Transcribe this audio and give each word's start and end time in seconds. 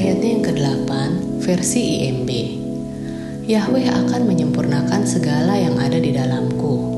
ayatnya 0.00 0.28
yang 0.32 0.44
ke-8 0.48 0.90
versi 1.44 2.08
IMB. 2.08 2.30
Yahweh 3.44 3.84
akan 3.84 4.22
menyempurnakan 4.24 5.04
segala 5.04 5.60
yang 5.60 5.76
ada 5.76 6.00
di 6.00 6.16
dalamku. 6.16 6.88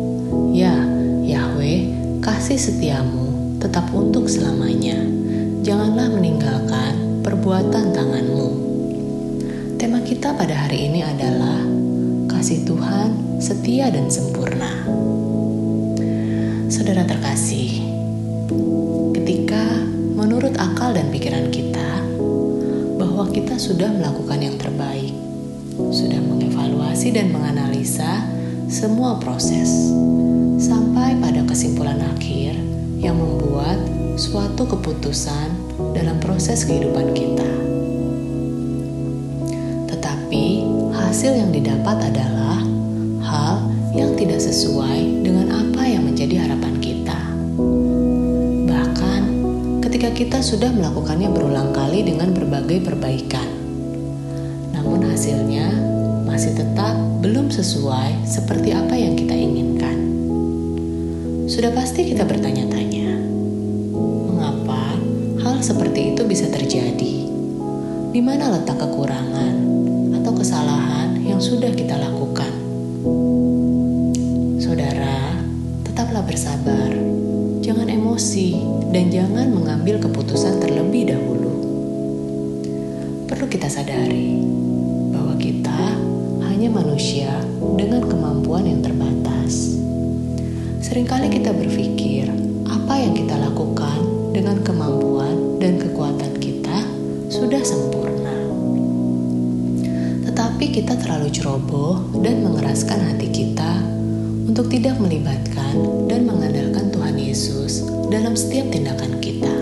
Ya, 0.55 0.70
Yahweh, 1.27 1.91
kasih 2.23 2.62
setiamu 2.62 3.59
tetap 3.59 3.91
untuk 3.91 4.30
selamanya. 4.30 5.02
Janganlah 5.66 6.15
meninggalkan 6.15 7.27
perbuatan 7.27 7.91
tanganmu. 7.91 8.48
Tema 9.83 9.98
kita 10.06 10.39
pada 10.39 10.55
hari 10.55 10.87
ini 10.87 11.03
adalah 11.03 11.59
kasih 12.30 12.62
Tuhan 12.62 13.42
setia 13.42 13.91
dan 13.91 14.06
sempurna. 14.06 14.70
Saudara 16.70 17.03
terkasih, 17.03 17.83
ketika 19.11 19.91
kita 23.52 23.69
sudah 23.69 23.92
melakukan 23.92 24.41
yang 24.41 24.56
terbaik, 24.56 25.12
sudah 25.77 26.17
mengevaluasi 26.25 27.12
dan 27.12 27.28
menganalisa 27.36 28.25
semua 28.64 29.20
proses 29.20 29.92
sampai 30.56 31.20
pada 31.20 31.45
kesimpulan 31.45 32.00
akhir 32.00 32.56
yang 32.97 33.12
membuat 33.20 33.77
suatu 34.17 34.64
keputusan 34.64 35.53
dalam 35.92 36.17
proses 36.25 36.64
kehidupan 36.64 37.12
kita. 37.12 37.50
Tetapi 39.92 40.45
hasil 40.97 41.36
yang 41.36 41.53
didapat 41.53 42.08
adalah 42.08 42.56
hal 43.20 43.69
yang 43.92 44.17
tidak 44.17 44.41
sesuai 44.41 45.28
dengan 45.28 45.53
apa 45.53 45.72
ketika 50.03 50.19
kita 50.19 50.42
sudah 50.42 50.75
melakukannya 50.75 51.31
berulang 51.31 51.70
kali 51.70 52.03
dengan 52.03 52.34
berbagai 52.34 52.83
perbaikan, 52.83 53.47
namun 54.75 54.98
hasilnya 55.06 55.70
masih 56.27 56.58
tetap 56.58 56.98
belum 57.22 57.55
sesuai 57.55 58.27
seperti 58.27 58.75
apa 58.75 58.98
yang 58.98 59.14
kita 59.14 59.30
inginkan. 59.30 59.95
Sudah 61.47 61.70
pasti 61.70 62.11
kita 62.11 62.27
bertanya-tanya, 62.27 63.14
mengapa 64.27 64.98
hal 65.47 65.62
seperti 65.62 66.19
itu 66.19 66.27
bisa 66.27 66.50
terjadi? 66.50 67.14
Di 68.11 68.19
mana 68.19 68.58
letak 68.58 68.83
kekurangan 68.83 69.55
atau 70.19 70.34
kesalahan 70.34 71.14
yang 71.23 71.39
sudah 71.39 71.70
kita 71.78 71.95
lakukan? 71.95 72.61
Emosi, 78.23 78.55
dan 78.95 79.11
jangan 79.11 79.51
mengambil 79.51 79.98
keputusan 79.98 80.62
terlebih 80.62 81.11
dahulu. 81.11 81.59
Perlu 83.27 83.51
kita 83.51 83.67
sadari 83.67 84.39
bahwa 85.11 85.34
kita 85.42 85.98
hanya 86.47 86.70
manusia 86.70 87.34
dengan 87.75 88.06
kemampuan 88.06 88.62
yang 88.62 88.79
terbatas. 88.79 89.74
Seringkali 90.86 91.35
kita 91.35 91.51
berpikir 91.51 92.30
apa 92.70 92.95
yang 92.95 93.11
kita 93.19 93.42
lakukan 93.42 94.30
dengan 94.30 94.63
kemampuan 94.63 95.58
dan 95.58 95.83
kekuatan 95.83 96.39
kita 96.39 96.79
sudah 97.27 97.58
sempurna. 97.67 98.39
Tetapi 100.30 100.70
kita 100.70 100.95
terlalu 100.95 101.27
ceroboh 101.27 102.23
dan 102.23 102.46
mengeraskan 102.46 103.02
hati 103.02 103.27
kita 103.35 103.83
untuk 104.46 104.70
tidak 104.70 104.95
melibatkan 105.02 105.75
dan 106.07 106.23
mengandalkan 106.23 106.86
Tuhan 106.95 107.02
Yesus 107.33 107.89
dalam 108.13 108.37
setiap 108.37 108.69
tindakan 108.69 109.17
kita. 109.17 109.57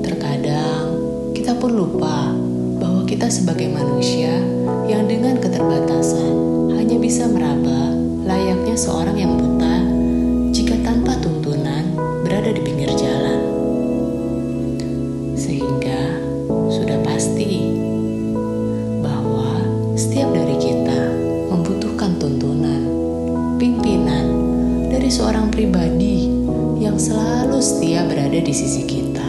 Terkadang 0.00 0.96
kita 1.36 1.52
pun 1.52 1.76
lupa 1.76 2.32
bahwa 2.80 3.04
kita 3.04 3.28
sebagai 3.28 3.68
manusia 3.68 4.40
yang 4.88 5.04
dengan 5.04 5.36
keterbatasan 5.36 6.32
hanya 6.80 6.96
bisa 6.96 7.28
meraba 7.28 7.92
layaknya 8.24 8.72
seorang 8.72 9.20
yang 9.20 9.36
buta 9.36 9.84
jika 10.56 10.80
tanpa 10.80 11.20
tuntunan 11.20 11.92
berada 12.24 12.56
di 12.56 12.60
pinggir 12.64 12.88
jalan. 12.96 13.44
Sehingga 15.36 16.24
sudah 16.72 17.04
pasti 17.04 17.83
yang 26.94 27.10
selalu 27.10 27.58
setia 27.58 28.06
berada 28.06 28.38
di 28.38 28.54
sisi 28.54 28.86
kita. 28.86 29.26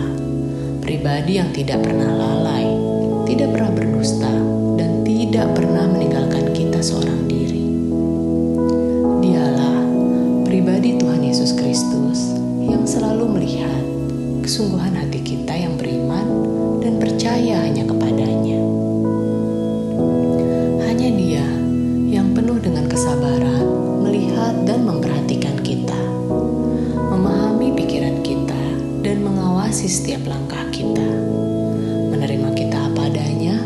Pribadi 0.86 1.42
yang 1.42 1.50
tidak 1.50 1.82
pernah 1.82 2.14
lalai, 2.14 2.70
tidak 3.26 3.58
pernah 3.58 3.74
berdusta, 3.74 4.30
dan 4.78 5.02
tidak 5.02 5.50
pernah 5.58 5.90
meninggalkan 5.90 6.54
kita 6.54 6.78
seorang 6.78 7.26
diri. 7.26 7.66
Dialah 9.18 9.82
pribadi 10.46 11.02
Tuhan 11.02 11.26
Yesus 11.26 11.58
Kristus 11.58 12.38
yang 12.70 12.86
selalu 12.86 13.34
melihat 13.34 13.82
kesungguhan 14.46 14.94
hati 14.94 15.26
kita 15.26 15.58
yang 15.58 15.74
beriman 15.74 16.46
dan 16.86 17.02
percaya 17.02 17.66
hanya 17.66 17.85
mengawasi 29.86 30.02
setiap 30.02 30.26
langkah 30.26 30.66
kita, 30.74 31.10
menerima 32.10 32.58
kita 32.58 32.90
apa 32.90 33.06
adanya, 33.06 33.62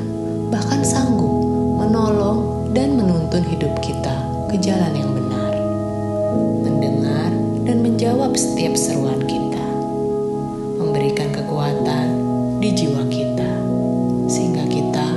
bahkan 0.52 0.84
sanggup 0.84 1.32
menolong 1.80 2.68
dan 2.76 3.00
menuntun 3.00 3.40
hidup 3.48 3.72
kita 3.80 4.20
ke 4.52 4.60
jalan 4.60 5.00
yang 5.00 5.16
benar, 5.16 5.56
mendengar 6.68 7.32
dan 7.64 7.88
menjawab 7.88 8.36
setiap 8.36 8.76
seruan 8.76 9.24
kita, 9.32 9.64
memberikan 10.76 11.32
kekuatan 11.32 12.08
di 12.60 12.76
jiwa 12.76 13.08
kita, 13.08 13.52
sehingga 14.28 14.68
kita 14.68 15.08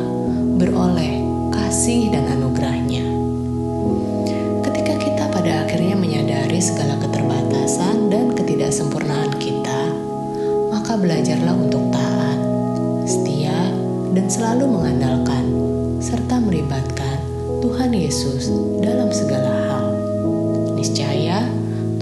beroleh 0.55 1.19
kasih 1.51 2.15
dan 2.15 2.31
anugerahnya. 2.31 3.03
Ketika 4.71 4.95
kita 5.03 5.25
pada 5.35 5.67
akhirnya 5.67 5.99
menyadari 5.99 6.63
segala 6.63 6.95
belajarlah 11.23 11.55
untuk 11.55 11.87
taat, 11.95 12.39
setia, 13.07 13.55
dan 14.11 14.27
selalu 14.27 14.67
mengandalkan 14.75 15.47
serta 16.03 16.43
melibatkan 16.43 17.23
Tuhan 17.63 17.95
Yesus 17.95 18.51
dalam 18.83 19.07
segala 19.15 19.55
hal. 19.71 19.87
Niscaya 20.75 21.47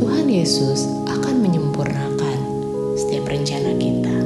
Tuhan 0.01 0.25
Yesus 0.25 0.89
akan 1.05 1.37
menyempurnakan 1.37 2.39
setiap 2.97 3.29
rencana 3.29 3.77
kita. 3.77 4.17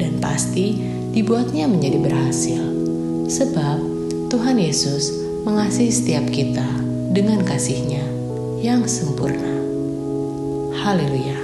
Dan 0.00 0.16
pasti 0.16 0.80
dibuatnya 1.12 1.68
menjadi 1.68 2.00
berhasil. 2.00 2.64
Sebab 3.28 3.84
Tuhan 4.32 4.64
Yesus 4.64 5.12
mengasihi 5.44 5.92
setiap 5.92 6.24
kita 6.32 6.64
dengan 7.12 7.44
kasihnya 7.44 8.00
yang 8.64 8.88
sempurna. 8.88 9.60
Haleluya. 10.72 11.43